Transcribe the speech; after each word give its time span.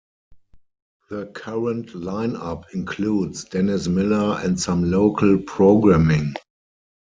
The 1.11 1.27
current 1.27 1.89
lineup 1.91 2.63
includes 2.73 3.45
Dennis 3.45 3.87
Miller, 3.87 4.39
and 4.43 4.59
some 4.59 4.89
local 4.89 5.37
programming. 5.37 6.33